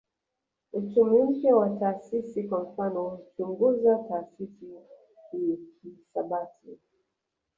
[0.73, 4.67] Uchumi mpya wa taasisi kwa mfano huchunguza taasisi
[5.31, 6.77] kihisabati